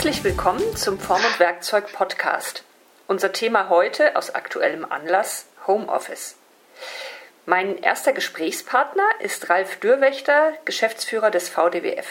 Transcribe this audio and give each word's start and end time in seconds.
Herzlich 0.00 0.24
willkommen 0.24 0.76
zum 0.78 0.98
Form- 0.98 1.22
und 1.22 1.38
Werkzeug-Podcast. 1.38 2.64
Unser 3.06 3.34
Thema 3.34 3.68
heute 3.68 4.16
aus 4.16 4.34
aktuellem 4.34 4.90
Anlass 4.90 5.44
Homeoffice. 5.66 6.36
Mein 7.44 7.76
erster 7.76 8.14
Gesprächspartner 8.14 9.06
ist 9.18 9.50
Ralf 9.50 9.78
Dürwächter, 9.80 10.54
Geschäftsführer 10.64 11.30
des 11.30 11.50
VDWF. 11.50 12.06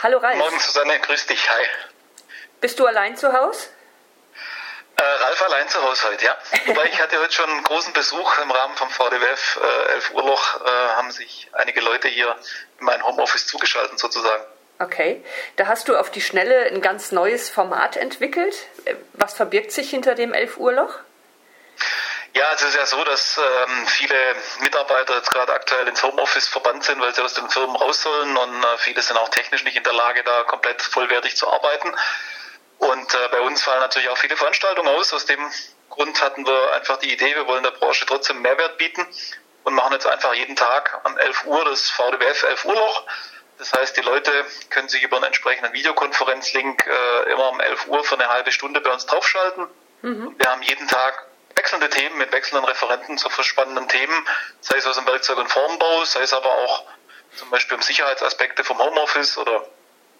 Hallo 0.00 0.18
Ralf. 0.18 0.38
Morgen 0.38 0.60
Susanne, 0.60 0.96
grüß 1.00 1.26
dich, 1.26 1.50
hi. 1.50 1.66
Bist 2.60 2.78
du 2.78 2.86
allein 2.86 3.16
zu 3.16 3.32
Hause? 3.32 3.66
Äh, 4.94 5.02
Ralf 5.02 5.42
allein 5.42 5.68
zu 5.68 5.82
Hause 5.82 6.06
heute, 6.06 6.24
ja. 6.24 6.38
Wobei 6.66 6.84
ich 6.84 7.02
hatte 7.02 7.18
heute 7.18 7.32
schon 7.32 7.50
einen 7.50 7.64
großen 7.64 7.92
Besuch 7.94 8.38
im 8.38 8.50
Rahmen 8.52 8.76
vom 8.76 8.90
VDWF. 8.90 9.58
Äh, 9.60 9.92
11 9.94 10.10
Uhr 10.12 10.22
Loch 10.22 10.60
äh, 10.64 10.68
haben 10.68 11.10
sich 11.10 11.48
einige 11.50 11.80
Leute 11.80 12.06
hier 12.06 12.36
in 12.78 12.84
mein 12.84 13.02
Homeoffice 13.02 13.48
zugeschaltet 13.48 13.98
sozusagen. 13.98 14.44
Okay, 14.80 15.22
da 15.56 15.66
hast 15.66 15.88
du 15.88 15.96
auf 15.96 16.10
die 16.10 16.22
Schnelle 16.22 16.64
ein 16.68 16.80
ganz 16.80 17.12
neues 17.12 17.50
Format 17.50 17.98
entwickelt. 17.98 18.56
Was 19.12 19.34
verbirgt 19.34 19.72
sich 19.72 19.90
hinter 19.90 20.14
dem 20.14 20.32
11 20.32 20.56
Uhr 20.56 20.72
Loch? 20.72 20.94
Ja, 22.32 22.46
es 22.54 22.62
ist 22.62 22.76
ja 22.76 22.86
so, 22.86 23.04
dass 23.04 23.38
ähm, 23.38 23.86
viele 23.88 24.16
Mitarbeiter 24.60 25.16
jetzt 25.16 25.30
gerade 25.30 25.52
aktuell 25.52 25.86
ins 25.86 26.02
Homeoffice 26.02 26.48
verbannt 26.48 26.82
sind, 26.84 26.98
weil 26.98 27.14
sie 27.14 27.20
aus 27.20 27.34
den 27.34 27.50
Firmen 27.50 27.76
raus 27.76 28.00
sollen 28.00 28.34
und 28.34 28.64
äh, 28.64 28.78
viele 28.78 29.02
sind 29.02 29.18
auch 29.18 29.28
technisch 29.28 29.64
nicht 29.64 29.76
in 29.76 29.82
der 29.82 29.92
Lage, 29.92 30.22
da 30.24 30.44
komplett 30.44 30.80
vollwertig 30.80 31.36
zu 31.36 31.46
arbeiten. 31.52 31.92
Und 32.78 33.12
äh, 33.12 33.28
bei 33.32 33.40
uns 33.42 33.62
fallen 33.62 33.80
natürlich 33.80 34.08
auch 34.08 34.16
viele 34.16 34.38
Veranstaltungen 34.38 34.88
aus. 34.88 35.12
Aus 35.12 35.26
dem 35.26 35.40
Grund 35.90 36.22
hatten 36.22 36.46
wir 36.46 36.72
einfach 36.72 36.96
die 36.96 37.12
Idee, 37.12 37.34
wir 37.34 37.46
wollen 37.46 37.64
der 37.64 37.72
Branche 37.72 38.06
trotzdem 38.06 38.40
Mehrwert 38.40 38.78
bieten 38.78 39.06
und 39.64 39.74
machen 39.74 39.92
jetzt 39.92 40.06
einfach 40.06 40.32
jeden 40.32 40.56
Tag 40.56 41.02
um 41.04 41.18
11 41.18 41.44
Uhr 41.44 41.64
das 41.66 41.90
VDWF 41.90 42.44
11 42.44 42.64
Uhr 42.64 42.74
Loch. 42.74 43.04
Das 43.60 43.74
heißt, 43.74 43.94
die 43.94 44.00
Leute 44.00 44.32
können 44.70 44.88
sich 44.88 45.02
über 45.02 45.16
einen 45.16 45.26
entsprechenden 45.26 45.74
Videokonferenzlink 45.74 46.86
äh, 46.86 47.30
immer 47.30 47.50
um 47.50 47.60
11 47.60 47.88
Uhr 47.88 48.02
für 48.04 48.14
eine 48.14 48.28
halbe 48.28 48.52
Stunde 48.52 48.80
bei 48.80 48.90
uns 48.90 49.04
draufschalten. 49.04 49.66
Mhm. 50.00 50.34
Wir 50.38 50.50
haben 50.50 50.62
jeden 50.62 50.88
Tag 50.88 51.26
wechselnde 51.56 51.90
Themen 51.90 52.16
mit 52.16 52.32
wechselnden 52.32 52.66
Referenten 52.66 53.18
zu 53.18 53.28
spannenden 53.42 53.86
Themen, 53.86 54.26
sei 54.62 54.78
es 54.78 54.86
aus 54.86 54.96
dem 54.96 55.06
Werkzeug- 55.06 55.36
und 55.36 55.48
Formbau, 55.48 56.06
sei 56.06 56.22
es 56.22 56.32
aber 56.32 56.50
auch 56.50 56.84
zum 57.36 57.50
Beispiel 57.50 57.76
um 57.76 57.82
Sicherheitsaspekte 57.82 58.64
vom 58.64 58.78
Homeoffice 58.78 59.36
oder 59.36 59.66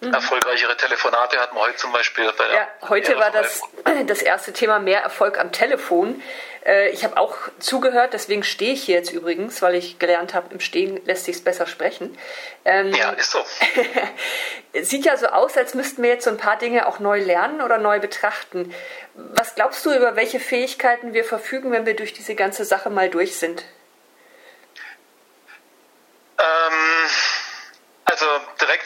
Mhm. 0.01 0.15
Erfolgreichere 0.15 0.75
Telefonate 0.75 1.39
hatten 1.39 1.55
wir 1.55 1.61
heute 1.61 1.77
zum 1.77 1.91
Beispiel. 1.91 2.31
Bei 2.35 2.51
ja, 2.51 2.67
heute 2.89 3.17
war 3.17 3.29
das, 3.29 3.61
das 4.07 4.23
erste 4.23 4.51
Thema 4.51 4.79
mehr 4.79 5.01
Erfolg 5.01 5.37
am 5.37 5.51
Telefon. 5.51 6.23
Äh, 6.65 6.89
ich 6.89 7.03
habe 7.03 7.17
auch 7.17 7.37
zugehört, 7.59 8.13
deswegen 8.13 8.43
stehe 8.43 8.73
ich 8.73 8.83
hier 8.83 8.95
jetzt 8.95 9.11
übrigens, 9.11 9.61
weil 9.61 9.75
ich 9.75 9.99
gelernt 9.99 10.33
habe, 10.33 10.51
im 10.53 10.59
Stehen 10.59 11.05
lässt 11.05 11.25
sich 11.25 11.43
besser 11.43 11.67
sprechen. 11.67 12.17
Ähm, 12.65 12.91
ja, 12.95 13.11
ist 13.11 13.29
so. 13.29 13.45
Sieht 14.81 15.05
ja 15.05 15.17
so 15.17 15.27
aus, 15.27 15.55
als 15.55 15.75
müssten 15.75 16.01
wir 16.01 16.09
jetzt 16.09 16.23
so 16.23 16.31
ein 16.31 16.37
paar 16.37 16.57
Dinge 16.57 16.87
auch 16.87 16.97
neu 16.97 17.19
lernen 17.19 17.61
oder 17.61 17.77
neu 17.77 17.99
betrachten. 17.99 18.73
Was 19.13 19.53
glaubst 19.53 19.85
du, 19.85 19.93
über 19.93 20.15
welche 20.15 20.39
Fähigkeiten 20.39 21.13
wir 21.13 21.25
verfügen, 21.25 21.71
wenn 21.71 21.85
wir 21.85 21.95
durch 21.95 22.13
diese 22.13 22.33
ganze 22.33 22.65
Sache 22.65 22.89
mal 22.89 23.11
durch 23.11 23.37
sind? 23.37 23.63
Ähm 26.39 26.91
also 28.05 28.25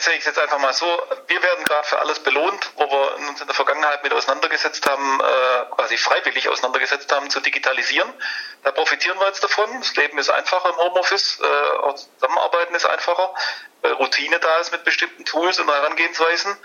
sehe 0.06 0.14
ich 0.14 0.20
es 0.20 0.26
jetzt 0.26 0.38
einfach 0.38 0.58
mal 0.58 0.72
so, 0.72 0.86
wir 1.26 1.42
werden 1.42 1.64
gerade 1.64 1.86
für 1.86 1.98
alles 1.98 2.20
belohnt, 2.20 2.70
wo 2.76 2.88
wir 2.88 3.16
uns 3.16 3.40
in 3.40 3.46
der 3.46 3.56
Vergangenheit 3.56 4.04
mit 4.04 4.12
auseinandergesetzt 4.12 4.88
haben, 4.88 5.20
äh, 5.20 5.74
quasi 5.74 5.96
freiwillig 5.96 6.48
auseinandergesetzt 6.48 7.10
haben, 7.10 7.28
zu 7.28 7.40
digitalisieren. 7.40 8.08
Da 8.62 8.70
profitieren 8.70 9.18
wir 9.18 9.26
jetzt 9.26 9.42
davon. 9.42 9.68
Das 9.80 9.96
Leben 9.96 10.16
ist 10.18 10.30
einfacher 10.30 10.70
im 10.70 10.76
Homeoffice, 10.76 11.40
äh, 11.40 11.76
auch 11.78 11.96
Zusammenarbeiten 11.96 12.74
ist 12.76 12.86
einfacher, 12.86 13.34
weil 13.82 13.92
Routine 13.94 14.38
da 14.38 14.58
ist 14.58 14.70
mit 14.70 14.84
bestimmten 14.84 15.24
Tools 15.24 15.58
und 15.58 15.68
Herangehensweisen. 15.68 16.56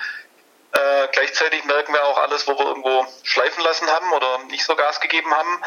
Äh, 0.73 1.08
gleichzeitig 1.11 1.66
merken 1.66 1.93
wir 1.93 2.05
auch 2.05 2.20
alles, 2.20 2.48
wo 2.48 2.58
wir 2.58 2.66
irgendwo 2.67 3.08
schleifen 3.23 3.64
lassen 3.64 3.89
haben 3.89 4.14
oder 4.14 4.37
nicht 4.45 4.64
so 4.64 4.76
Gas 4.76 5.02
gegeben 5.02 5.33
haben. 5.36 5.64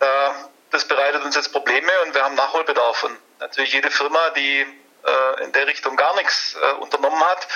Äh, 0.00 0.30
das 0.70 0.86
bereitet 0.86 1.24
uns 1.24 1.34
jetzt 1.34 1.50
Probleme 1.52 1.90
und 2.04 2.14
wir 2.14 2.22
haben 2.22 2.34
Nachholbedarf. 2.34 3.04
Und 3.04 3.18
natürlich 3.40 3.72
jede 3.72 3.90
Firma, 3.90 4.30
die 4.30 4.66
äh, 5.06 5.44
in 5.44 5.52
der 5.52 5.66
Richtung 5.66 5.96
gar 5.96 6.14
nichts 6.16 6.56
äh, 6.60 6.72
unternommen 6.80 7.20
hat. 7.20 7.46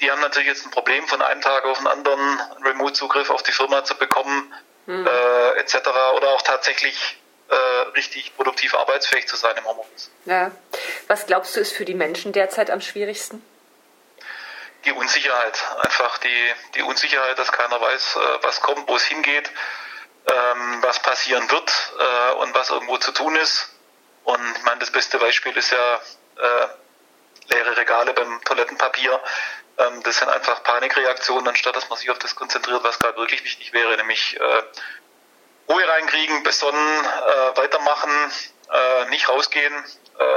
Die 0.00 0.10
haben 0.10 0.20
natürlich 0.20 0.48
jetzt 0.48 0.64
ein 0.64 0.70
Problem, 0.70 1.06
von 1.06 1.22
einem 1.22 1.40
Tag 1.40 1.64
auf 1.64 1.78
den 1.78 1.86
anderen 1.86 2.40
einen 2.40 2.64
Remote-Zugriff 2.64 3.30
auf 3.30 3.42
die 3.42 3.52
Firma 3.52 3.84
zu 3.84 3.96
bekommen, 3.96 4.52
mhm. 4.86 5.06
äh, 5.06 5.58
etc. 5.58 5.76
Oder 6.16 6.30
auch 6.30 6.42
tatsächlich 6.42 7.18
äh, 7.48 7.54
richtig 7.94 8.34
produktiv 8.36 8.74
arbeitsfähig 8.74 9.28
zu 9.28 9.36
sein 9.36 9.56
im 9.56 9.64
Homeoffice. 9.64 10.10
Ja. 10.24 10.50
Was 11.06 11.26
glaubst 11.26 11.54
du, 11.54 11.60
ist 11.60 11.72
für 11.72 11.84
die 11.84 11.94
Menschen 11.94 12.32
derzeit 12.32 12.70
am 12.70 12.80
schwierigsten? 12.80 13.44
Die 14.84 14.92
Unsicherheit. 14.92 15.62
Einfach 15.80 16.18
die, 16.18 16.52
die 16.74 16.82
Unsicherheit, 16.82 17.38
dass 17.38 17.52
keiner 17.52 17.80
weiß, 17.80 18.16
äh, 18.16 18.38
was 18.42 18.60
kommt, 18.60 18.88
wo 18.88 18.96
es 18.96 19.04
hingeht, 19.04 19.50
ähm, 20.26 20.82
was 20.82 21.00
passieren 21.00 21.48
wird 21.50 21.92
äh, 21.98 22.32
und 22.36 22.54
was 22.54 22.70
irgendwo 22.70 22.96
zu 22.98 23.12
tun 23.12 23.36
ist. 23.36 23.68
Und 24.24 24.40
ich 24.56 24.62
meine, 24.62 24.80
das 24.80 24.90
beste 24.90 25.18
Beispiel 25.18 25.56
ist 25.56 25.72
ja 25.72 26.00
äh, 26.36 26.68
leere 27.52 27.76
Regale 27.76 28.12
beim 28.12 28.40
Toilettenpapier. 28.44 29.20
Ähm, 29.78 30.02
das 30.02 30.18
sind 30.18 30.28
einfach 30.28 30.62
Panikreaktionen, 30.62 31.48
anstatt 31.48 31.76
dass 31.76 31.88
man 31.88 31.98
sich 31.98 32.10
auf 32.10 32.18
das 32.18 32.34
konzentriert, 32.34 32.82
was 32.82 32.98
gerade 32.98 33.16
wirklich 33.16 33.44
wichtig 33.44 33.72
wäre, 33.72 33.96
nämlich 33.96 34.38
äh, 34.38 34.62
Ruhe 35.68 35.88
reinkriegen, 35.88 36.42
besonnen, 36.42 37.04
äh, 37.04 37.56
weitermachen, 37.56 38.10
äh, 38.70 39.08
nicht 39.10 39.28
rausgehen, 39.28 39.72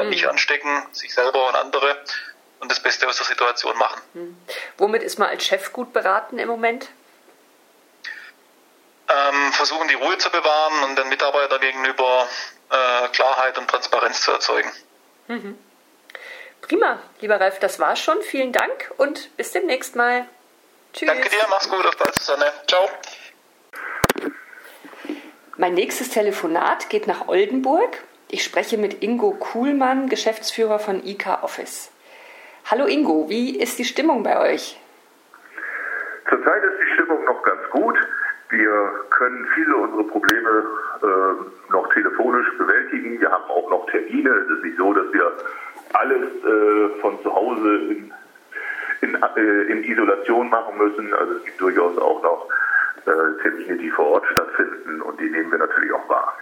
mhm. 0.01 0.09
nicht 0.09 0.27
anstecken, 0.27 0.85
sich 0.91 1.13
selber 1.13 1.47
und 1.47 1.55
andere 1.55 1.97
und 2.59 2.71
das 2.71 2.79
Beste 2.79 3.07
aus 3.07 3.17
der 3.17 3.25
Situation 3.25 3.77
machen. 3.77 4.01
Mhm. 4.13 4.37
Womit 4.77 5.03
ist 5.03 5.19
man 5.19 5.29
als 5.29 5.45
Chef 5.45 5.73
gut 5.73 5.93
beraten 5.93 6.39
im 6.39 6.47
Moment? 6.47 6.89
Ähm, 9.07 9.53
versuchen 9.53 9.87
die 9.87 9.93
Ruhe 9.93 10.17
zu 10.17 10.29
bewahren 10.31 10.83
und 10.83 10.97
den 10.97 11.09
Mitarbeitern 11.09 11.61
gegenüber 11.61 12.27
äh, 12.71 13.07
Klarheit 13.09 13.57
und 13.57 13.69
Transparenz 13.69 14.21
zu 14.21 14.31
erzeugen. 14.31 14.71
Mhm. 15.27 15.59
Prima, 16.67 16.99
lieber 17.21 17.39
Ralf, 17.39 17.59
das 17.59 17.79
war's 17.79 17.99
schon. 17.99 18.19
Vielen 18.23 18.51
Dank 18.51 18.91
und 18.97 19.35
bis 19.37 19.51
demnächst 19.51 19.95
mal. 19.95 20.25
Tschüss. 20.93 21.07
Danke 21.07 21.29
dir, 21.29 21.45
mach's 21.47 21.69
gut, 21.69 21.85
auf 21.85 21.95
bald, 21.95 22.15
Susanne. 22.15 22.45
Ciao. 22.67 22.89
Mein 25.57 25.75
nächstes 25.75 26.09
Telefonat 26.09 26.89
geht 26.89 27.05
nach 27.05 27.27
Oldenburg. 27.27 27.99
Ich 28.29 28.43
spreche 28.43 28.79
mit 28.79 29.03
Ingo 29.03 29.31
Kuhlmann, 29.31 30.09
Geschäftsführer 30.09 30.79
von 30.79 31.05
IK 31.05 31.43
Office. 31.43 31.91
Hallo 32.71 32.87
Ingo, 32.87 33.29
wie 33.29 33.59
ist 33.59 33.77
die 33.77 33.85
Stimmung 33.85 34.23
bei 34.23 34.39
euch? 34.39 34.79
Zurzeit 36.27 36.63
ist 36.63 36.79
die 36.81 36.93
Stimmung 36.95 37.23
noch 37.25 37.43
ganz 37.43 37.61
gut. 37.69 37.95
Wir 38.49 39.05
können 39.11 39.47
viele 39.53 39.75
unserer 39.75 40.07
Probleme 40.07 40.65
äh, 41.03 41.71
noch 41.71 41.93
telefonisch 41.93 42.47
bewältigen. 42.57 43.19
Wir 43.21 43.31
haben 43.31 43.43
auch 43.45 43.69
noch 43.69 43.85
Termine. 43.91 44.29
Es 44.31 44.57
ist 44.57 44.63
nicht 44.63 44.77
so, 44.77 44.93
dass 44.93 45.13
wir 45.13 45.31
alles 45.99 46.43
äh, 46.43 46.99
von 47.01 47.21
zu 47.21 47.33
Hause 47.33 47.75
in, 47.89 48.13
in, 49.01 49.15
äh, 49.15 49.71
in, 49.71 49.83
Isolation 49.83 50.49
machen 50.49 50.77
müssen. 50.77 51.13
Also 51.13 51.33
es 51.33 51.45
gibt 51.45 51.61
durchaus 51.61 51.97
auch 51.97 52.21
noch 52.23 52.49
äh, 53.05 53.41
Termine, 53.41 53.77
die 53.77 53.89
vor 53.91 54.07
Ort 54.07 54.25
stattfinden 54.31 55.01
und 55.01 55.19
die 55.19 55.29
nehmen 55.29 55.51
wir 55.51 55.59
natürlich 55.59 55.91
auch 55.93 56.09
wahr. 56.09 56.37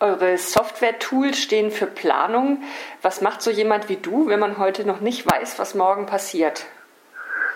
Eure 0.00 0.38
Software-Tools 0.38 1.38
stehen 1.38 1.72
für 1.72 1.86
Planung. 1.86 2.62
Was 3.02 3.20
macht 3.20 3.42
so 3.42 3.50
jemand 3.50 3.88
wie 3.88 3.96
du, 3.96 4.28
wenn 4.28 4.38
man 4.38 4.58
heute 4.58 4.86
noch 4.86 5.00
nicht 5.00 5.28
weiß, 5.28 5.58
was 5.58 5.74
morgen 5.74 6.06
passiert? 6.06 6.66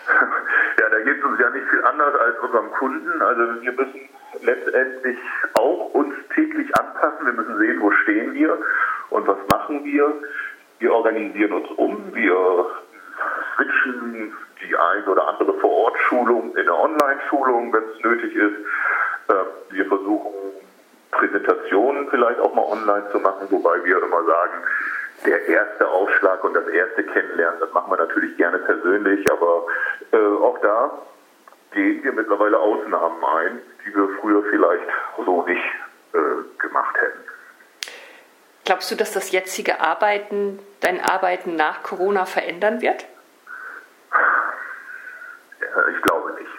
Ja, 0.80 0.88
da 0.88 0.98
geht 1.00 1.18
es 1.18 1.24
uns 1.24 1.38
ja 1.38 1.50
nicht 1.50 1.68
viel 1.68 1.84
anders 1.84 2.14
als 2.18 2.38
unserem 2.40 2.70
Kunden. 2.72 3.22
Also 3.22 3.60
wir 3.60 3.72
müssen 3.72 4.08
letztendlich 4.40 5.18
auch 5.52 5.92
uns 5.92 6.14
täglich 6.34 6.74
anpassen. 6.76 7.26
Wir 7.26 7.34
müssen 7.34 7.58
sehen, 7.58 7.80
wo 7.80 7.90
stehen 7.92 8.32
wir 8.32 8.58
und 9.10 9.26
was 9.26 9.38
machen 9.52 9.84
wir. 9.84 10.12
Wir 10.82 10.92
organisieren 10.92 11.52
uns 11.52 11.70
um, 11.76 12.12
wir 12.12 12.66
switchen 13.54 14.34
die 14.60 14.74
ein 14.74 15.04
oder 15.04 15.28
andere 15.28 15.54
Vor-Ort-Schulung 15.60 16.56
in 16.56 16.62
eine 16.62 16.74
Online-Schulung, 16.76 17.72
wenn 17.72 17.84
es 17.84 18.02
nötig 18.02 18.34
ist. 18.34 18.56
Ähm, 19.28 19.46
wir 19.70 19.86
versuchen 19.86 20.32
Präsentationen 21.12 22.08
vielleicht 22.10 22.40
auch 22.40 22.52
mal 22.52 22.64
online 22.64 23.08
zu 23.12 23.20
machen, 23.20 23.46
wobei 23.50 23.84
wir 23.84 24.02
immer 24.02 24.24
sagen, 24.24 24.54
der 25.24 25.46
erste 25.46 25.86
Aufschlag 25.86 26.42
und 26.42 26.54
das 26.54 26.66
erste 26.66 27.04
Kennenlernen, 27.04 27.60
das 27.60 27.72
machen 27.72 27.92
wir 27.92 27.98
natürlich 27.98 28.36
gerne 28.36 28.58
persönlich, 28.58 29.30
aber 29.30 29.66
äh, 30.10 30.16
auch 30.16 30.58
da 30.62 30.98
gehen 31.74 32.02
wir 32.02 32.12
mittlerweile 32.12 32.58
Ausnahmen 32.58 33.24
ein, 33.24 33.60
die 33.86 33.94
wir 33.94 34.08
früher 34.20 34.42
vielleicht 34.50 34.88
so 35.24 35.44
nicht 35.44 35.62
äh, 36.12 36.58
gemacht 36.60 36.96
hätten. 37.00 37.31
Glaubst 38.64 38.90
du, 38.90 38.94
dass 38.94 39.12
das 39.12 39.32
jetzige 39.32 39.80
Arbeiten, 39.80 40.60
dein 40.80 41.00
Arbeiten 41.00 41.56
nach 41.56 41.82
Corona 41.82 42.26
verändern 42.26 42.80
wird? 42.80 43.06
Ich 45.90 46.02
glaube 46.02 46.34
nicht. 46.34 46.50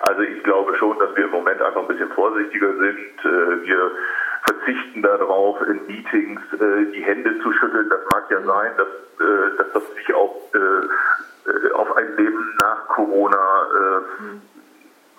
Also 0.00 0.22
ich 0.22 0.42
glaube 0.42 0.76
schon, 0.76 0.98
dass 0.98 1.14
wir 1.16 1.24
im 1.24 1.30
Moment 1.30 1.62
einfach 1.62 1.82
ein 1.82 1.88
bisschen 1.88 2.10
vorsichtiger 2.12 2.72
sind. 2.76 3.18
Äh, 3.24 3.62
wir 3.66 3.90
verzichten 4.46 5.02
darauf, 5.02 5.60
in 5.62 5.86
Meetings 5.86 6.40
äh, 6.54 6.92
die 6.92 7.02
Hände 7.02 7.38
zu 7.40 7.52
schütteln. 7.52 7.88
Das 7.88 8.00
mag 8.12 8.30
ja 8.30 8.42
sein, 8.42 8.72
dass, 8.76 8.88
äh, 9.26 9.56
dass 9.58 9.72
das 9.74 9.94
sich 9.94 10.14
auch 10.14 10.34
auf 11.74 11.96
ein 11.96 12.16
Leben 12.16 12.56
nach 12.60 12.88
Corona 12.88 13.66
mhm 14.18 14.42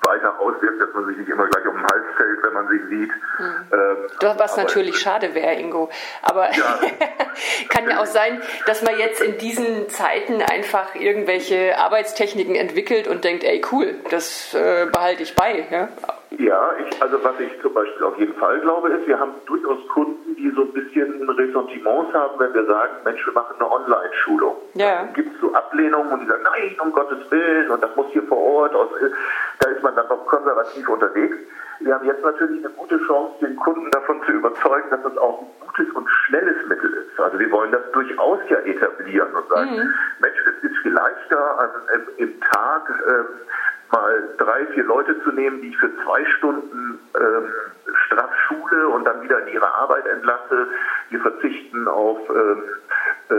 weiter 0.06 0.40
auswirkt, 0.40 0.82
dass 0.82 0.94
man 0.94 1.06
sich 1.08 1.18
nicht 1.18 1.30
immer 1.30 1.48
gleich 1.48 1.66
um 1.68 1.76
den 1.76 1.84
Hals 1.84 2.06
fällt, 2.18 2.44
wenn 2.44 2.54
man 2.54 2.68
sich 2.68 2.82
sieht. 2.90 3.12
Mhm. 3.40 4.40
Was 4.40 4.58
natürlich 4.58 4.98
schade 4.98 5.34
wäre, 5.36 5.56
Ingo. 5.56 5.90
Aber 6.22 6.52
ja. 6.52 6.80
kann 7.70 7.90
ja 7.90 8.00
auch 8.02 8.06
sein, 8.06 8.42
dass 8.66 8.82
man 8.82 8.98
jetzt 8.98 9.22
in 9.22 9.38
diesen 9.38 9.90
Zeiten 9.90 10.42
einfach 10.42 10.96
irgendwelche 10.96 11.78
Arbeitstechniken 11.78 12.56
entwickelt 12.56 13.08
und 13.08 13.24
denkt, 13.24 13.44
ey 13.44 13.62
cool, 13.72 13.96
das 14.10 14.54
äh, 14.54 14.88
behalte 14.92 15.24
ich 15.24 15.36
bei. 15.36 15.68
Ja? 15.70 15.90
Ja, 16.38 16.72
ich, 16.78 17.02
also 17.02 17.24
was 17.24 17.40
ich 17.40 17.62
zum 17.62 17.74
Beispiel 17.74 18.04
auf 18.04 18.18
jeden 18.18 18.34
Fall 18.36 18.60
glaube, 18.60 18.90
ist, 18.90 19.08
wir 19.08 19.20
haben 19.20 19.34
durchaus 19.46 19.78
Kunden, 19.90 20.36
die 20.36 20.52
so 20.52 20.64
ein 20.64 20.74
bisschen 20.74 21.30
Ressentiments 21.30 22.14
haben, 22.14 22.40
wenn 22.40 22.54
wir 22.54 22.66
sagen, 22.66 22.94
Mensch, 23.06 23.26
wir 23.26 23.34
machen 23.34 23.56
eine 23.58 23.72
Online-Schulung. 23.72 24.56
Ja. 24.74 25.04
Gibt 25.14 25.34
es 25.34 25.42
so 25.42 25.54
Ablehnungen 25.54 26.12
und 26.12 26.22
die 26.22 26.28
sagen, 26.28 26.44
nein, 26.44 26.76
um 26.82 26.92
Gottes 26.92 27.20
Willen, 27.32 27.72
und 27.72 27.82
das 27.82 27.96
muss 27.96 28.08
hier 28.12 28.24
vor 28.24 28.38
Ort, 28.38 28.76
aus, 28.76 28.90
da 29.60 29.70
ist 29.70 29.82
man 29.82 29.96
dann 29.96 30.08
noch 30.08 30.26
konservativ 30.26 30.90
unterwegs. 30.90 31.38
Wir 31.80 31.94
haben 31.94 32.06
jetzt 32.06 32.24
natürlich 32.24 32.66
eine 32.66 32.74
gute 32.74 32.98
Chance, 33.06 33.36
den 33.42 33.56
Kunden 33.58 33.92
davon 33.92 34.22
zu 34.26 34.32
überzeugen, 34.32 34.90
dass 34.90 35.04
das 35.04 35.18
auch 35.18 35.42
ein 35.42 35.48
gutes 35.68 35.94
und 35.94 36.10
schnelles 36.10 36.68
Mittel 36.68 36.92
ist. 36.94 37.20
Also 37.20 37.38
wir 37.38 37.52
wollen 37.52 37.72
das 37.72 37.92
durchaus 37.92 38.40
ja 38.50 38.58
etablieren 38.60 39.34
und 39.34 39.48
sagen, 39.50 39.72
mhm. 39.72 39.94
Mensch, 40.20 40.38
es 40.48 40.70
ist 40.70 40.78
viel 40.82 40.94
leichter, 40.94 41.60
an, 41.60 41.70
im, 41.94 42.28
im 42.30 42.42
Tag 42.42 42.90
äh, 42.90 43.24
mal 43.96 44.30
drei, 44.38 44.66
vier 44.68 44.84
Leute 44.84 45.22
zu 45.24 45.32
nehmen, 45.32 45.62
die 45.62 45.70
ich 45.70 45.78
für 45.78 45.92
zwei 46.04 46.26
Stunden 46.38 47.00
ähm, 47.16 47.50
straff 48.08 48.30
schule 48.48 48.90
und 48.90 49.06
dann 49.06 49.22
wieder 49.22 49.40
in 49.48 49.54
ihre 49.54 49.74
Arbeit 49.74 50.06
entlasse. 50.06 50.68
Wir 51.10 51.20
verzichten 51.22 51.88
auf 51.88 52.20
ähm, 52.30 52.64
äh, 53.30 53.34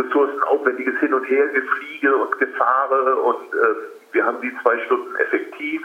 ressourcenaufwendiges 0.00 0.98
Hin- 1.00 1.14
und 1.14 1.24
Hergefliege 1.24 2.16
und 2.16 2.38
Gefahre 2.38 3.16
und 3.16 3.54
äh, 3.54 3.74
wir 4.12 4.26
haben 4.26 4.40
die 4.42 4.54
zwei 4.62 4.78
Stunden 4.84 5.16
effektiv. 5.16 5.82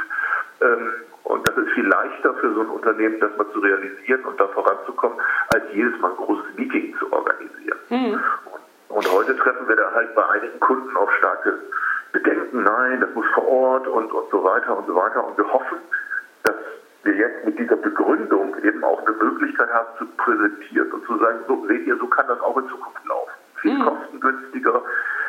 Ähm, 0.61 0.89
und 1.23 1.47
das 1.47 1.57
ist 1.57 1.69
viel 1.71 1.87
leichter 1.87 2.33
für 2.35 2.53
so 2.53 2.61
ein 2.61 2.69
Unternehmen, 2.69 3.19
das 3.19 3.35
mal 3.37 3.49
zu 3.51 3.59
realisieren 3.59 4.23
und 4.25 4.39
da 4.39 4.47
voranzukommen, 4.47 5.17
als 5.49 5.63
jedes 5.73 5.97
Mal 5.99 6.11
ein 6.11 6.17
großes 6.17 6.55
Meeting 6.55 6.95
zu 6.99 7.11
organisieren. 7.11 7.79
Mhm. 7.89 8.19
Und, 8.45 8.97
und 8.97 9.11
heute 9.11 9.35
treffen 9.35 9.67
wir 9.67 9.75
da 9.75 9.91
halt 9.93 10.15
bei 10.15 10.25
einigen 10.29 10.59
Kunden 10.59 10.95
auf 10.95 11.11
starke 11.15 11.59
Bedenken, 12.11 12.63
nein, 12.63 13.01
das 13.01 13.13
muss 13.13 13.25
vor 13.33 13.47
Ort 13.47 13.87
und, 13.87 14.11
und 14.11 14.29
so 14.31 14.43
weiter 14.43 14.77
und 14.77 14.87
so 14.87 14.95
weiter. 14.95 15.25
Und 15.25 15.37
wir 15.37 15.51
hoffen, 15.51 15.77
dass 16.43 16.55
wir 17.03 17.15
jetzt 17.15 17.45
mit 17.45 17.59
dieser 17.59 17.75
Begründung 17.75 18.55
eben 18.63 18.83
auch 18.83 19.05
eine 19.05 19.15
Möglichkeit 19.15 19.69
haben 19.71 19.87
zu 19.97 20.05
präsentieren 20.17 20.91
und 20.91 21.05
zu 21.05 21.17
sagen, 21.17 21.39
so 21.47 21.65
seht 21.67 21.85
ihr, 21.85 21.97
so 21.97 22.07
kann 22.07 22.27
das 22.27 22.39
auch 22.41 22.57
in 22.57 22.67
Zukunft 22.69 23.05
laufen. 23.05 23.31
Viel 23.61 23.73
mhm. 23.73 23.83
kostengünstiger, 23.83 24.83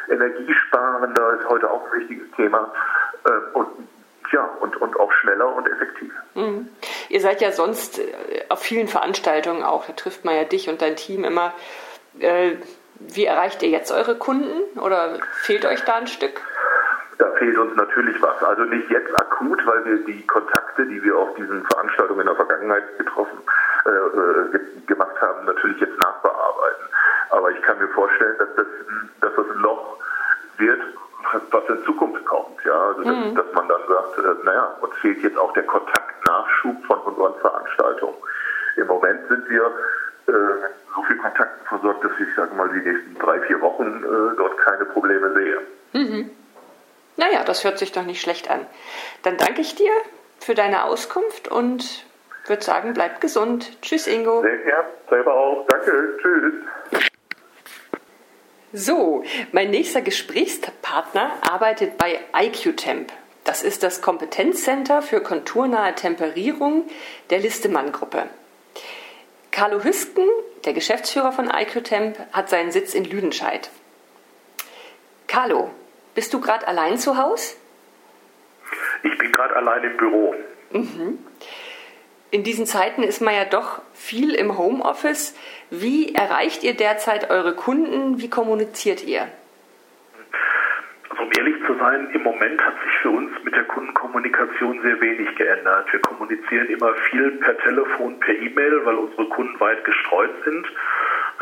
energiesparender 0.08 1.40
ist 1.40 1.48
heute 1.48 1.70
auch 1.70 1.84
ein 1.86 2.00
wichtiges 2.00 2.30
Thema. 2.32 2.72
Äh, 3.24 3.56
und 3.56 3.68
ja, 4.32 4.44
und, 4.60 4.76
und 4.76 5.00
auch 5.00 5.10
schneller 5.12 5.54
und 5.54 5.66
effektiv. 5.68 6.12
Mhm. 6.34 6.68
Ihr 7.08 7.20
seid 7.20 7.40
ja 7.40 7.52
sonst 7.52 7.98
äh, 7.98 8.44
auf 8.48 8.60
vielen 8.60 8.88
Veranstaltungen 8.88 9.62
auch, 9.62 9.86
da 9.86 9.92
trifft 9.92 10.24
man 10.24 10.34
ja 10.34 10.44
dich 10.44 10.68
und 10.68 10.82
dein 10.82 10.96
Team 10.96 11.24
immer. 11.24 11.54
Äh, 12.18 12.56
wie 13.00 13.24
erreicht 13.24 13.62
ihr 13.62 13.68
jetzt 13.68 13.92
eure 13.92 14.16
Kunden 14.16 14.78
oder 14.78 15.18
fehlt 15.40 15.64
euch 15.64 15.84
da 15.84 15.96
ein 15.96 16.08
Stück? 16.08 16.40
Da 17.18 17.30
fehlt 17.32 17.58
uns 17.58 17.74
natürlich 17.74 18.20
was. 18.22 18.42
Also 18.44 18.62
nicht 18.62 18.88
jetzt 18.90 19.12
akut, 19.18 19.64
weil 19.66 19.84
wir 19.84 20.04
die 20.04 20.24
Kontakte, 20.26 20.86
die 20.86 21.02
wir 21.02 21.16
auf 21.16 21.34
diesen 21.34 21.64
Veranstaltungen 21.66 22.20
in 22.20 22.26
der 22.26 22.36
Vergangenheit 22.36 22.98
getroffen, 22.98 23.38
äh, 23.84 24.56
äh 24.56 24.58
gemacht 24.86 25.20
haben, 25.20 25.44
natürlich 25.44 25.80
jetzt 25.80 25.98
nachbearbeiten. 25.98 26.86
Aber 27.30 27.50
ich 27.50 27.60
kann 27.62 27.78
mir 27.78 27.88
vorstellen, 27.88 28.36
dass 28.38 28.48
das, 28.56 28.66
dass 29.20 29.34
das 29.34 29.50
ein 29.50 29.62
Loch 29.62 29.98
wird, 30.58 30.80
was 31.50 31.68
in 31.68 31.84
Zukunft 31.84 32.24
kommt. 32.24 32.64
Ja? 32.64 32.88
Also 32.88 33.02
dass, 33.02 33.16
mhm. 33.16 33.34
dass 33.34 33.52
man 33.52 33.68
dann 33.68 33.80
sagt, 33.88 34.18
äh, 34.18 34.44
naja, 34.44 34.76
uns 34.80 34.94
fehlt 34.96 35.22
jetzt 35.22 35.38
auch 35.38 35.52
der 35.52 35.64
Kontaktnachschub 35.64 36.84
von 36.86 36.98
unseren 37.00 37.34
Veranstaltungen. 37.40 38.16
Im 38.76 38.86
Moment 38.86 39.26
sind 39.28 39.48
wir 39.50 39.66
äh, 40.28 40.32
so 40.94 41.02
viel 41.02 41.16
Kontakten 41.16 41.66
versorgt, 41.66 42.04
dass 42.04 42.12
ich, 42.20 42.34
sage 42.36 42.54
mal, 42.54 42.68
die 42.68 42.88
nächsten 42.88 43.18
drei, 43.18 43.40
vier 43.40 43.60
Wochen 43.60 44.04
äh, 44.04 44.36
dort 44.36 44.56
keine 44.58 44.84
Probleme 44.84 45.32
sehe. 45.34 45.60
Mhm. 45.92 46.30
Naja, 47.18 47.42
das 47.42 47.64
hört 47.64 47.78
sich 47.78 47.90
doch 47.90 48.04
nicht 48.04 48.20
schlecht 48.20 48.48
an. 48.48 48.64
Dann 49.24 49.36
danke 49.36 49.60
ich 49.60 49.74
dir 49.74 49.90
für 50.38 50.54
deine 50.54 50.84
Auskunft 50.84 51.48
und 51.48 52.04
würde 52.46 52.62
sagen, 52.62 52.94
bleib 52.94 53.20
gesund. 53.20 53.82
Tschüss, 53.82 54.06
Ingo. 54.06 54.40
Gern, 54.40 54.86
selber 55.10 55.34
auch. 55.34 55.66
Danke, 55.66 56.16
tschüss. 56.22 56.54
So, 58.72 59.24
mein 59.50 59.70
nächster 59.70 60.00
Gesprächspartner 60.00 61.32
arbeitet 61.42 61.98
bei 61.98 62.20
IQTemp. 62.36 63.12
Das 63.42 63.64
ist 63.64 63.82
das 63.82 64.00
Kompetenzcenter 64.00 65.02
für 65.02 65.20
konturnahe 65.20 65.94
Temperierung 65.96 66.84
der 67.30 67.40
Listemann-Gruppe. 67.40 68.28
Carlo 69.50 69.82
Hüsken, 69.82 70.28
der 70.64 70.72
Geschäftsführer 70.72 71.32
von 71.32 71.50
IQTemp, 71.50 72.16
hat 72.32 72.48
seinen 72.48 72.70
Sitz 72.70 72.94
in 72.94 73.04
Lüdenscheid. 73.04 73.70
Carlo, 75.26 75.70
bist 76.18 76.34
du 76.34 76.40
gerade 76.40 76.66
allein 76.66 76.98
zu 76.98 77.16
Hause? 77.16 77.54
Ich 79.04 79.16
bin 79.18 79.30
gerade 79.30 79.54
allein 79.54 79.84
im 79.84 79.96
Büro. 79.96 80.34
Mhm. 80.72 81.24
In 82.32 82.42
diesen 82.42 82.66
Zeiten 82.66 83.04
ist 83.04 83.20
man 83.20 83.36
ja 83.36 83.44
doch 83.44 83.82
viel 83.94 84.34
im 84.34 84.58
Homeoffice. 84.58 85.36
Wie 85.70 86.16
erreicht 86.16 86.64
ihr 86.64 86.74
derzeit 86.74 87.30
eure 87.30 87.54
Kunden? 87.54 88.20
Wie 88.20 88.28
kommuniziert 88.28 89.04
ihr? 89.04 89.28
Also 91.08 91.22
um 91.22 91.30
ehrlich 91.38 91.54
zu 91.64 91.78
sein, 91.78 92.10
im 92.12 92.24
Moment 92.24 92.60
hat 92.62 92.74
sich 92.82 92.94
für 93.00 93.10
uns 93.10 93.30
mit 93.44 93.54
der 93.54 93.66
Kundenkommunikation 93.66 94.82
sehr 94.82 95.00
wenig 95.00 95.36
geändert. 95.36 95.86
Wir 95.92 96.00
kommunizieren 96.00 96.66
immer 96.66 96.94
viel 97.10 97.30
per 97.38 97.56
Telefon, 97.58 98.18
per 98.18 98.34
E-Mail, 98.34 98.84
weil 98.84 98.96
unsere 98.96 99.28
Kunden 99.28 99.60
weit 99.60 99.84
gestreut 99.84 100.34
sind. 100.44 100.66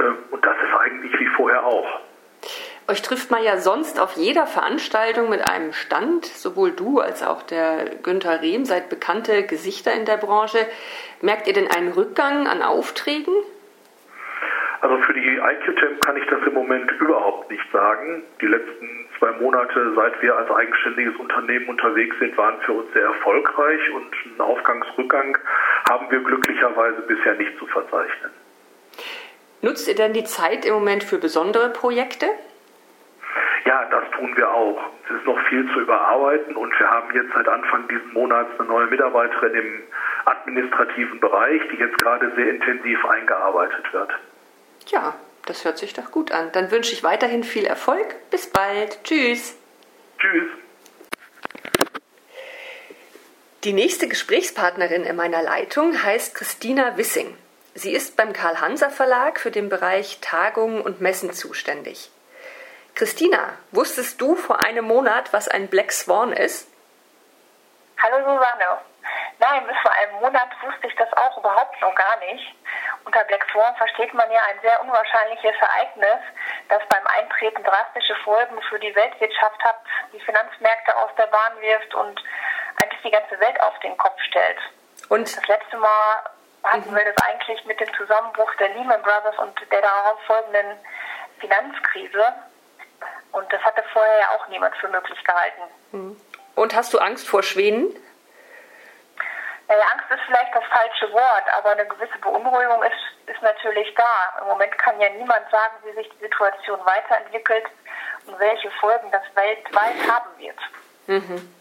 Ähm, 0.00 0.16
und 0.30 0.44
das 0.44 0.56
ist 0.58 0.74
eigentlich 0.78 1.18
wie 1.18 1.28
vorher 1.28 1.64
auch. 1.64 2.05
Euch 2.88 3.02
trifft 3.02 3.32
man 3.32 3.42
ja 3.42 3.58
sonst 3.58 3.98
auf 3.98 4.12
jeder 4.12 4.46
Veranstaltung 4.46 5.28
mit 5.28 5.46
einem 5.46 5.72
Stand. 5.72 6.24
Sowohl 6.24 6.70
du 6.70 7.00
als 7.00 7.24
auch 7.24 7.42
der 7.42 7.86
Günther 8.02 8.42
Rehm 8.42 8.64
seid 8.64 8.88
bekannte 8.88 9.42
Gesichter 9.42 9.92
in 9.92 10.04
der 10.04 10.16
Branche. 10.16 10.58
Merkt 11.20 11.48
ihr 11.48 11.52
denn 11.52 11.68
einen 11.68 11.90
Rückgang 11.92 12.46
an 12.46 12.62
Aufträgen? 12.62 13.34
Also 14.82 14.98
für 14.98 15.14
die 15.14 15.36
IQTEM 15.36 15.98
kann 15.98 16.16
ich 16.16 16.26
das 16.26 16.38
im 16.46 16.54
Moment 16.54 16.88
überhaupt 17.00 17.50
nicht 17.50 17.64
sagen. 17.72 18.22
Die 18.40 18.46
letzten 18.46 19.08
zwei 19.18 19.32
Monate, 19.32 19.92
seit 19.96 20.22
wir 20.22 20.36
als 20.36 20.48
eigenständiges 20.48 21.16
Unternehmen 21.16 21.68
unterwegs 21.68 22.14
sind, 22.20 22.36
waren 22.36 22.60
für 22.60 22.72
uns 22.72 22.92
sehr 22.92 23.02
erfolgreich 23.02 23.80
und 23.94 24.14
einen 24.24 24.40
Aufgangsrückgang 24.40 25.36
haben 25.88 26.08
wir 26.10 26.20
glücklicherweise 26.20 27.00
bisher 27.02 27.34
nicht 27.34 27.58
zu 27.58 27.66
verzeichnen. 27.66 28.30
Nutzt 29.62 29.88
ihr 29.88 29.96
denn 29.96 30.12
die 30.12 30.24
Zeit 30.24 30.64
im 30.64 30.74
Moment 30.74 31.02
für 31.02 31.18
besondere 31.18 31.70
Projekte? 31.70 32.26
Ja, 33.66 33.84
das 33.90 34.04
tun 34.12 34.36
wir 34.36 34.48
auch. 34.48 34.80
Es 35.06 35.16
ist 35.16 35.26
noch 35.26 35.40
viel 35.48 35.68
zu 35.72 35.80
überarbeiten 35.80 36.54
und 36.54 36.72
wir 36.78 36.88
haben 36.88 37.12
jetzt 37.12 37.32
seit 37.34 37.48
Anfang 37.48 37.88
dieses 37.88 38.12
Monats 38.12 38.50
eine 38.60 38.68
neue 38.68 38.86
Mitarbeiterin 38.86 39.54
im 39.54 39.82
administrativen 40.24 41.18
Bereich, 41.18 41.60
die 41.72 41.76
jetzt 41.76 41.98
gerade 41.98 42.32
sehr 42.36 42.48
intensiv 42.48 43.04
eingearbeitet 43.04 43.92
wird. 43.92 44.10
Ja, 44.86 45.14
das 45.46 45.64
hört 45.64 45.78
sich 45.78 45.94
doch 45.94 46.12
gut 46.12 46.30
an. 46.30 46.52
Dann 46.52 46.70
wünsche 46.70 46.92
ich 46.92 47.02
weiterhin 47.02 47.42
viel 47.42 47.64
Erfolg. 47.64 48.14
Bis 48.30 48.48
bald. 48.48 49.02
Tschüss. 49.02 49.58
Tschüss. 50.18 50.48
Die 53.64 53.72
nächste 53.72 54.06
Gesprächspartnerin 54.06 55.02
in 55.02 55.16
meiner 55.16 55.42
Leitung 55.42 56.04
heißt 56.04 56.36
Christina 56.36 56.96
Wissing. 56.96 57.36
Sie 57.74 57.92
ist 57.92 58.16
beim 58.16 58.32
Karl-Hanser 58.32 58.90
Verlag 58.90 59.40
für 59.40 59.50
den 59.50 59.68
Bereich 59.68 60.20
Tagungen 60.20 60.80
und 60.80 61.00
Messen 61.00 61.32
zuständig. 61.32 62.12
Christina, 62.96 63.52
wusstest 63.72 64.18
du 64.22 64.36
vor 64.36 64.64
einem 64.64 64.86
Monat, 64.86 65.30
was 65.34 65.48
ein 65.48 65.68
Black 65.68 65.92
Swan 65.92 66.32
ist? 66.32 66.66
Hallo 68.02 68.16
Susanne. 68.20 68.80
Nein, 69.38 69.66
bis 69.66 69.76
vor 69.82 69.92
einem 69.92 70.14
Monat 70.14 70.48
wusste 70.62 70.86
ich 70.86 70.96
das 70.96 71.12
auch 71.12 71.36
überhaupt 71.36 71.78
noch 71.82 71.94
gar 71.94 72.16
nicht. 72.20 72.54
Unter 73.04 73.22
Black 73.24 73.44
Swan 73.52 73.76
versteht 73.76 74.14
man 74.14 74.30
ja 74.30 74.40
ein 74.48 74.58
sehr 74.62 74.80
unwahrscheinliches 74.80 75.54
Ereignis, 75.60 76.24
das 76.70 76.82
beim 76.88 77.06
Eintreten 77.06 77.62
drastische 77.64 78.14
Folgen 78.24 78.62
für 78.62 78.78
die 78.78 78.94
Weltwirtschaft 78.96 79.62
hat, 79.62 79.76
die 80.14 80.20
Finanzmärkte 80.20 80.96
aus 80.96 81.10
der 81.18 81.26
Bahn 81.26 81.60
wirft 81.60 81.94
und 81.94 82.24
eigentlich 82.82 83.02
die 83.02 83.10
ganze 83.10 83.38
Welt 83.40 83.60
auf 83.60 83.78
den 83.80 83.94
Kopf 83.98 84.18
stellt. 84.22 84.58
Und 85.10 85.36
das 85.36 85.46
letzte 85.46 85.76
Mal 85.76 86.30
hatten 86.64 86.90
mhm. 86.90 86.96
wir 86.96 87.04
das 87.04 87.22
eigentlich 87.26 87.62
mit 87.66 87.78
dem 87.78 87.92
Zusammenbruch 87.92 88.54
der 88.54 88.70
Lehman 88.70 89.02
Brothers 89.02 89.36
und 89.36 89.54
der 89.70 89.82
darauf 89.82 90.18
folgenden 90.22 90.78
Finanzkrise. 91.40 92.34
Und 93.36 93.52
das 93.52 93.60
hatte 93.62 93.84
vorher 93.92 94.18
ja 94.18 94.30
auch 94.30 94.48
niemand 94.48 94.74
für 94.76 94.88
möglich 94.88 95.22
gehalten. 95.22 95.62
Hm. 95.90 96.20
Und 96.54 96.74
hast 96.74 96.94
du 96.94 96.98
Angst 96.98 97.28
vor 97.28 97.42
Schweden? 97.42 97.94
Naja, 99.68 99.82
Angst 99.92 100.10
ist 100.10 100.20
vielleicht 100.26 100.54
das 100.54 100.64
falsche 100.64 101.12
Wort, 101.12 101.44
aber 101.52 101.72
eine 101.72 101.86
gewisse 101.86 102.16
Beunruhigung 102.22 102.82
ist, 102.82 103.30
ist 103.30 103.42
natürlich 103.42 103.94
da. 103.94 104.40
Im 104.40 104.46
Moment 104.46 104.78
kann 104.78 104.98
ja 105.02 105.10
niemand 105.10 105.50
sagen, 105.50 105.74
wie 105.84 105.92
sich 105.92 106.08
die 106.08 106.24
Situation 106.24 106.80
weiterentwickelt. 106.86 107.66
und 108.26 108.38
welche 108.40 108.70
Folgen 108.80 109.10
das 109.12 109.22
weltweit 109.34 110.10
haben 110.10 110.38
wird. 110.38 110.58
Mhm. 111.06 111.54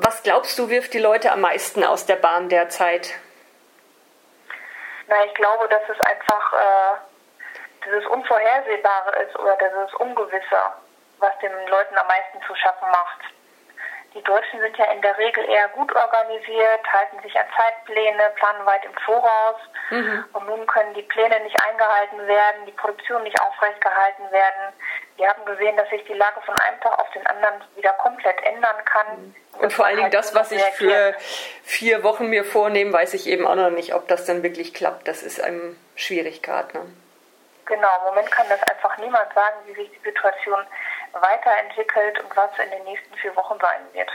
Was 0.00 0.22
glaubst 0.22 0.58
du, 0.58 0.70
wirft 0.70 0.94
die 0.94 1.00
Leute 1.00 1.32
am 1.32 1.40
meisten 1.40 1.84
aus 1.84 2.06
der 2.06 2.16
Bahn 2.16 2.48
derzeit? 2.48 3.14
Na, 5.08 5.24
ich 5.24 5.34
glaube, 5.34 5.68
dass 5.68 5.82
es 5.88 6.00
einfach 6.00 6.52
äh, 6.52 6.96
dieses 7.88 8.06
Unvorhersehbare 8.06 9.22
ist 9.22 9.38
oder 9.38 9.56
dieses 9.56 9.94
Ungewisse, 9.94 10.60
was 11.18 11.38
den 11.40 11.52
Leuten 11.68 11.96
am 11.96 12.06
meisten 12.06 12.40
zu 12.46 12.54
schaffen 12.54 12.88
macht. 12.90 13.20
Die 14.14 14.22
Deutschen 14.22 14.60
sind 14.60 14.76
ja 14.78 14.86
in 14.86 15.02
der 15.02 15.16
Regel 15.18 15.44
eher 15.44 15.68
gut 15.68 15.94
organisiert, 15.94 16.80
halten 16.90 17.20
sich 17.22 17.38
an 17.38 17.46
Zeitpläne, 17.56 18.32
planen 18.36 18.64
weit 18.64 18.84
im 18.84 18.94
Voraus. 19.04 19.56
Mhm. 19.90 20.24
Und 20.32 20.46
nun 20.46 20.66
können 20.66 20.94
die 20.94 21.02
Pläne 21.02 21.38
nicht 21.40 21.56
eingehalten 21.62 22.26
werden, 22.26 22.66
die 22.66 22.72
Produktion 22.72 23.22
nicht 23.22 23.38
aufrechtgehalten 23.40 24.30
werden. 24.32 24.72
Wir 25.16 25.28
haben 25.28 25.44
gesehen, 25.44 25.76
dass 25.76 25.90
sich 25.90 26.04
die 26.04 26.14
Lage 26.14 26.40
von 26.40 26.54
einem 26.58 26.80
Tag 26.80 26.98
auf 26.98 27.10
den 27.10 27.26
anderen 27.26 27.62
wieder 27.76 27.92
komplett 27.94 28.42
ändern 28.44 28.76
kann. 28.86 29.06
Mhm. 29.18 29.34
Und 29.60 29.72
vor 29.72 29.84
allen 29.84 29.96
Dingen 29.96 30.04
halt 30.04 30.14
das, 30.14 30.34
was 30.34 30.52
ich 30.52 30.62
für 30.62 31.14
vier 31.62 32.02
Wochen 32.02 32.28
mir 32.28 32.44
vornehme, 32.44 32.92
weiß 32.92 33.12
ich 33.14 33.26
eben 33.26 33.46
auch 33.46 33.56
noch 33.56 33.70
nicht, 33.70 33.94
ob 33.94 34.08
das 34.08 34.24
dann 34.24 34.42
wirklich 34.42 34.72
klappt. 34.72 35.06
Das 35.06 35.22
ist 35.22 35.40
einem 35.40 35.76
schwierig 35.96 36.42
gerade. 36.42 36.78
Ne? 36.78 36.86
Genau, 37.68 37.88
im 37.98 38.04
Moment 38.04 38.30
kann 38.30 38.46
das 38.48 38.62
einfach 38.62 38.96
niemand 38.96 39.32
sagen, 39.34 39.56
wie 39.66 39.74
sich 39.74 39.90
die 39.90 40.02
Situation 40.02 40.58
weiterentwickelt 41.12 42.18
und 42.20 42.34
was 42.34 42.50
in 42.58 42.70
den 42.70 42.82
nächsten 42.84 43.14
vier 43.16 43.36
Wochen 43.36 43.58
sein 43.60 43.80
wird. 43.92 44.10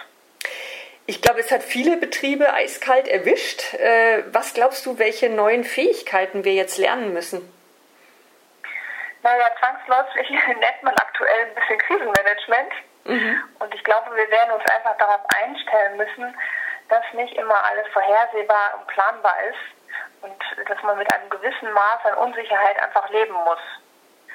Ich 1.05 1.21
glaube, 1.21 1.39
es 1.39 1.51
hat 1.51 1.61
viele 1.61 1.97
Betriebe 1.97 2.51
eiskalt 2.51 3.07
erwischt. 3.07 3.75
Äh, 3.75 4.23
was 4.33 4.55
glaubst 4.55 4.85
du, 4.87 4.97
welche 4.97 5.29
neuen 5.29 5.63
Fähigkeiten 5.63 6.43
wir 6.43 6.53
jetzt 6.53 6.79
lernen 6.79 7.13
müssen? 7.13 7.41
Naja, 9.21 9.51
zwangsläufig 9.59 10.29
nennt 10.47 10.83
man 10.83 10.95
aktuell 10.95 11.45
ein 11.45 11.55
bisschen 11.55 11.77
Krisenmanagement. 11.77 12.73
Mhm. 13.03 13.43
Und 13.59 13.75
ich 13.75 13.83
glaube, 13.83 14.15
wir 14.15 14.31
werden 14.31 14.51
uns 14.53 14.65
einfach 14.65 14.97
darauf 14.97 15.21
einstellen 15.35 15.97
müssen, 15.97 16.35
dass 16.89 17.03
nicht 17.13 17.35
immer 17.37 17.63
alles 17.65 17.85
vorhersehbar 17.93 18.79
und 18.79 18.87
planbar 18.87 19.35
ist 19.49 19.82
und 20.23 20.69
dass 20.69 20.81
man 20.83 20.97
mit 20.97 21.11
einem 21.13 21.29
gewissen 21.29 21.71
Maß 21.71 22.05
an 22.05 22.17
Unsicherheit 22.17 22.79
einfach 22.79 23.09
leben 23.09 23.33
muss. 23.33 23.59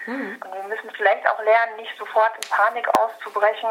Mhm. 0.06 0.40
Und 0.44 0.54
wir 0.54 0.62
müssen 0.64 0.90
vielleicht 0.96 1.26
auch 1.28 1.42
lernen, 1.42 1.76
nicht 1.76 1.96
sofort 1.98 2.32
in 2.36 2.50
Panik 2.50 2.88
auszubrechen 2.98 3.68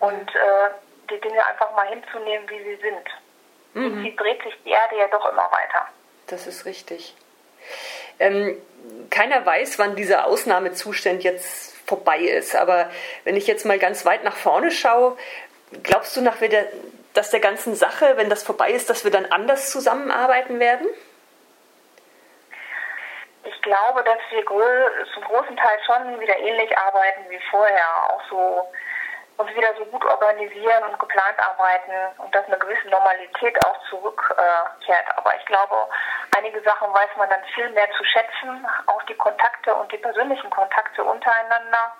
und 0.00 0.34
äh, 0.34 0.70
die 1.10 1.20
Dinge 1.20 1.44
einfach 1.46 1.74
mal 1.74 1.88
hinzunehmen, 1.88 2.48
wie 2.48 2.62
sie 2.62 2.76
sind. 2.76 3.08
Mhm. 3.74 4.02
Sie 4.02 4.16
dreht 4.16 4.42
sich 4.42 4.54
die 4.64 4.70
Erde 4.70 4.96
ja 4.98 5.08
doch 5.08 5.30
immer 5.30 5.50
weiter. 5.50 5.86
Das 6.26 6.46
ist 6.46 6.64
richtig. 6.64 7.14
Ähm, 8.18 8.60
keiner 9.10 9.44
weiß, 9.44 9.78
wann 9.78 9.96
dieser 9.96 10.26
Ausnahmezustand 10.26 11.24
jetzt 11.24 11.74
vorbei 11.86 12.18
ist. 12.18 12.54
Aber 12.56 12.90
wenn 13.24 13.36
ich 13.36 13.46
jetzt 13.46 13.64
mal 13.64 13.78
ganz 13.78 14.04
weit 14.06 14.24
nach 14.24 14.36
vorne 14.36 14.70
schaue, 14.70 15.16
glaubst 15.82 16.16
du 16.16 16.20
nach 16.20 16.40
dass 17.14 17.30
der 17.30 17.40
ganzen 17.40 17.74
Sache, 17.74 18.16
wenn 18.16 18.28
das 18.28 18.42
vorbei 18.42 18.70
ist, 18.70 18.90
dass 18.90 19.04
wir 19.04 19.10
dann 19.10 19.26
anders 19.26 19.70
zusammenarbeiten 19.70 20.60
werden? 20.60 20.86
Ich 23.44 23.62
glaube, 23.62 24.02
dass 24.04 24.18
wir 24.30 24.44
zum 25.14 25.24
großen 25.24 25.56
Teil 25.56 25.78
schon 25.86 26.20
wieder 26.20 26.36
ähnlich 26.36 26.76
arbeiten 26.76 27.30
wie 27.30 27.40
vorher. 27.50 27.86
Auch 28.10 28.22
so 28.28 28.68
uns 29.36 29.54
wieder 29.54 29.74
so 29.76 29.84
gut 29.86 30.04
organisieren 30.04 30.84
und 30.84 30.98
geplant 30.98 31.38
arbeiten 31.38 31.92
und 32.18 32.34
dass 32.34 32.46
eine 32.46 32.58
gewisse 32.58 32.88
Normalität 32.88 33.56
auch 33.66 33.76
zurückkehrt. 33.88 35.06
Aber 35.16 35.34
ich 35.36 35.44
glaube, 35.46 35.74
einige 36.36 36.60
Sachen 36.62 36.92
weiß 36.92 37.10
man 37.16 37.28
dann 37.28 37.42
viel 37.54 37.68
mehr 37.70 37.90
zu 37.96 38.04
schätzen, 38.04 38.66
auch 38.86 39.02
die 39.04 39.16
Kontakte 39.16 39.74
und 39.74 39.90
die 39.90 39.98
persönlichen 39.98 40.50
Kontakte 40.50 41.02
untereinander 41.02 41.92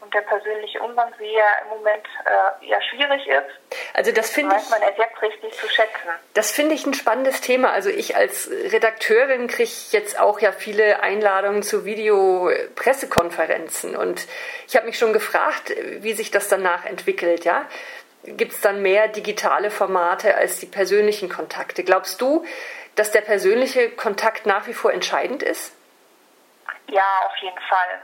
und 0.00 0.14
der 0.14 0.22
persönliche 0.22 0.80
Umgang, 0.80 1.12
wie 1.18 1.34
er 1.34 1.62
im 1.62 1.68
Moment 1.68 2.06
äh, 2.24 2.66
ja 2.66 2.80
schwierig 2.82 3.26
ist. 3.26 3.50
Also 3.94 4.12
das 4.12 4.30
finde 4.30 4.56
ich. 4.56 4.70
man 4.70 4.82
es 4.82 4.96
jetzt 4.96 5.20
richtig 5.22 5.52
zu 5.54 5.68
schätzen. 5.68 6.08
Das 6.34 6.52
finde 6.52 6.74
ich 6.74 6.86
ein 6.86 6.94
spannendes 6.94 7.40
Thema. 7.40 7.72
Also 7.72 7.90
ich 7.90 8.16
als 8.16 8.48
Redakteurin 8.50 9.48
kriege 9.48 9.70
jetzt 9.90 10.18
auch 10.18 10.40
ja 10.40 10.52
viele 10.52 11.02
Einladungen 11.02 11.62
zu 11.62 11.84
Videopressekonferenzen 11.84 13.96
und 13.96 14.26
ich 14.66 14.76
habe 14.76 14.86
mich 14.86 14.98
schon 14.98 15.12
gefragt, 15.12 15.72
wie 16.00 16.12
sich 16.12 16.30
das 16.30 16.48
danach 16.48 16.84
entwickelt. 16.84 17.44
Ja, 17.44 17.66
gibt 18.24 18.52
es 18.52 18.60
dann 18.60 18.82
mehr 18.82 19.08
digitale 19.08 19.70
Formate 19.70 20.36
als 20.36 20.60
die 20.60 20.66
persönlichen 20.66 21.28
Kontakte? 21.28 21.84
Glaubst 21.84 22.20
du, 22.20 22.44
dass 22.94 23.10
der 23.10 23.20
persönliche 23.20 23.90
Kontakt 23.90 24.46
nach 24.46 24.66
wie 24.66 24.74
vor 24.74 24.92
entscheidend 24.92 25.42
ist? 25.42 25.72
Ja, 26.88 27.04
auf 27.26 27.36
jeden 27.40 27.60
Fall. 27.60 28.00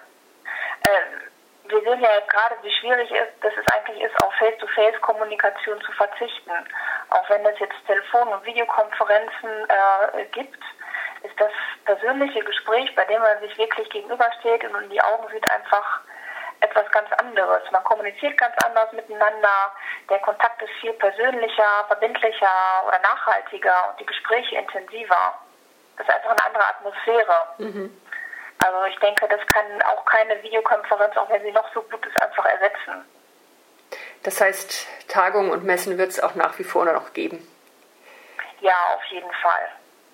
Äh, 0.82 1.33
wir 1.66 1.80
sehen 1.80 2.00
ja 2.00 2.14
jetzt 2.14 2.30
gerade, 2.30 2.56
wie 2.62 2.72
schwierig 2.72 3.10
ist, 3.10 3.32
dass 3.42 3.52
es 3.56 3.66
eigentlich 3.72 4.02
ist, 4.02 4.22
auf 4.22 4.32
Face-to-Face-Kommunikation 4.34 5.80
zu 5.80 5.92
verzichten. 5.92 6.52
Auch 7.10 7.28
wenn 7.30 7.44
es 7.46 7.58
jetzt 7.58 7.74
Telefon- 7.86 8.28
und 8.28 8.44
Videokonferenzen 8.44 9.68
äh, 9.68 10.24
gibt, 10.32 10.62
ist 11.22 11.40
das 11.40 11.52
persönliche 11.86 12.44
Gespräch, 12.44 12.94
bei 12.94 13.04
dem 13.06 13.20
man 13.20 13.40
sich 13.40 13.56
wirklich 13.56 13.88
gegenübersteht 13.88 14.64
und 14.64 14.82
in 14.82 14.90
die 14.90 15.00
Augen 15.00 15.26
sieht, 15.32 15.50
einfach 15.50 16.00
etwas 16.60 16.90
ganz 16.92 17.10
anderes. 17.12 17.62
Man 17.70 17.84
kommuniziert 17.84 18.36
ganz 18.38 18.54
anders 18.64 18.92
miteinander, 18.92 19.72
der 20.10 20.18
Kontakt 20.20 20.60
ist 20.62 20.72
viel 20.80 20.92
persönlicher, 20.94 21.84
verbindlicher 21.86 22.84
oder 22.86 22.98
nachhaltiger 23.00 23.90
und 23.90 24.00
die 24.00 24.06
Gespräche 24.06 24.56
intensiver. 24.56 25.38
Das 25.96 26.06
ist 26.06 26.14
einfach 26.14 26.30
eine 26.30 26.46
andere 26.46 26.68
Atmosphäre. 26.68 27.36
Mhm. 27.58 28.00
Also 28.58 28.84
ich 28.84 28.98
denke, 28.98 29.26
das 29.28 29.46
kann 29.46 29.64
auch 29.82 30.04
keine 30.06 30.42
Videokonferenz, 30.42 31.16
auch 31.16 31.28
wenn 31.30 31.42
sie 31.42 31.52
noch 31.52 31.72
so 31.74 31.82
gut 31.82 32.04
ist, 32.06 32.20
einfach 32.20 32.44
ersetzen. 32.46 33.04
Das 34.22 34.40
heißt, 34.40 35.08
Tagungen 35.08 35.50
und 35.50 35.64
Messen 35.64 35.98
wird 35.98 36.10
es 36.10 36.20
auch 36.20 36.34
nach 36.34 36.58
wie 36.58 36.64
vor 36.64 36.84
noch 36.86 37.12
geben? 37.12 37.46
Ja, 38.60 38.76
auf 38.94 39.04
jeden 39.04 39.30
Fall. 39.32 39.68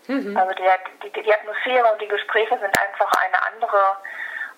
Mhm. 0.09 0.37
Also 0.37 0.53
die, 0.55 0.65
die, 1.05 1.23
die, 1.23 1.33
Atmosphäre 1.33 1.93
und 1.93 2.03
die 2.03 2.09
Gespräche 2.09 2.59
sind 2.59 2.77
einfach 2.81 3.13
eine 3.23 3.43
andere. 3.47 3.97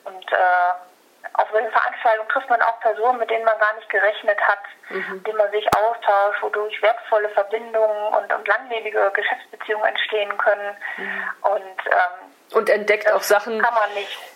Und 0.05 0.33
äh, 0.33 1.29
auf 1.35 1.51
solchen 1.51 1.71
Veranstaltungen 1.71 2.29
trifft 2.31 2.49
man 2.49 2.63
auch 2.63 2.81
Personen, 2.81 3.19
mit 3.19 3.31
denen 3.31 3.45
man 3.45 3.59
gar 3.59 3.75
nicht 3.75 3.89
gerechnet 3.91 4.41
hat, 4.41 4.63
mhm. 4.89 5.17
mit 5.17 5.27
denen 5.27 5.39
man 5.39 5.51
sich 5.51 5.67
austauscht, 5.77 6.43
wodurch 6.43 6.81
wertvolle 6.81 7.29
Verbindungen 7.31 8.15
und, 8.15 8.33
und 8.33 8.49
langlebige 8.49 9.11
Geschäftsbeziehungen 9.15 9.87
entstehen 9.87 10.37
können. 10.39 10.77
Mhm. 10.97 11.25
Und 11.43 11.87
ähm, 11.87 12.22
und 12.53 12.71
entdeckt 12.71 13.07
das 13.07 13.13
auch 13.13 13.23
Sachen, 13.23 13.65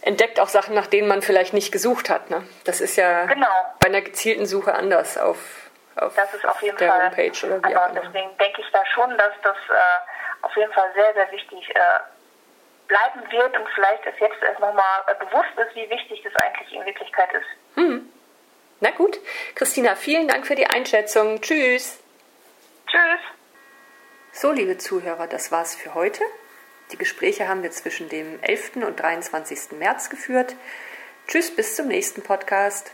entdeckt 0.03 0.41
auch 0.41 0.49
Sachen, 0.49 0.75
nach 0.75 0.87
denen 0.87 1.09
man 1.09 1.23
vielleicht 1.23 1.53
nicht 1.53 1.73
gesucht 1.73 2.11
hat. 2.11 2.31
Ne? 2.31 2.47
Das 2.65 2.81
ist 2.81 2.97
ja 2.97 3.27
genau. 3.27 3.47
bei 3.81 3.89
einer 3.89 4.03
gezielten 4.03 4.47
Suche 4.47 4.75
anders 4.75 5.19
auf, 5.19 5.39
auf 5.97 6.15
das 6.15 6.35
ist 6.35 6.47
auf 6.47 6.61
jeden 6.63 6.77
der 6.79 6.91
Fall 6.91 7.05
Homepage 7.11 7.47
oder 7.47 7.69
wie 7.69 7.77
auch 7.77 7.91
immer. 7.91 8.01
Deswegen 8.01 8.37
denke 8.39 8.61
ich 8.61 8.71
da 8.73 8.85
schon, 8.87 9.17
dass 9.17 9.33
das 9.43 9.57
äh, 9.69 10.43
auf 10.43 10.57
jeden 10.57 10.73
Fall 10.73 10.91
sehr, 10.95 11.13
sehr 11.15 11.31
wichtig 11.33 11.71
äh, 11.75 11.81
bleiben 12.89 13.23
wird 13.31 13.59
und 13.59 13.69
vielleicht 13.75 14.05
ist 14.07 14.21
jetzt 14.21 14.43
erst 14.43 14.61
nochmal 14.61 15.03
äh, 15.07 15.25
bewusst 15.25 15.51
ist, 15.57 15.75
wie 15.75 15.89
wichtig 15.91 16.23
das 16.23 16.35
eigentlich 16.37 16.73
in 16.73 16.85
Wirklichkeit 16.85 17.33
ist. 17.33 17.77
Hm. 17.77 18.13
Na 18.81 18.91
gut, 18.91 19.19
Christina, 19.55 19.95
vielen 19.95 20.29
Dank 20.29 20.47
für 20.47 20.55
die 20.55 20.67
Einschätzung. 20.67 21.41
Tschüss. 21.41 21.99
Tschüss. 22.87 23.21
So, 24.33 24.53
liebe 24.53 24.77
Zuhörer, 24.77 25.27
das 25.27 25.51
war's 25.51 25.75
für 25.75 25.95
heute. 25.95 26.23
Die 26.93 26.99
Gespräche 26.99 27.49
haben 27.49 27.63
wir 27.63 27.71
zwischen 27.71 28.09
dem 28.09 28.39
11. 28.43 28.77
und 28.77 29.01
23. 29.01 29.73
März 29.79 30.09
geführt. 30.09 30.55
Tschüss, 31.27 31.55
bis 31.55 31.75
zum 31.75 31.89
nächsten 31.89 32.23
Podcast. 32.23 32.93